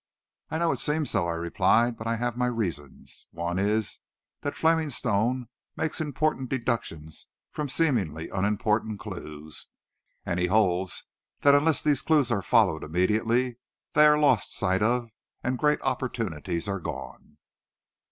[0.49, 3.27] "I know it seems so," I replied, "but I have my reasons.
[3.29, 3.99] One is,
[4.41, 9.67] that Fleming Stone makes important deductions from seemingly unimportant clues;
[10.25, 11.03] and he holds
[11.41, 13.57] that unless these clues are followed immediately,
[13.93, 15.11] they are lost sight of
[15.43, 17.37] and great opportunities are gone."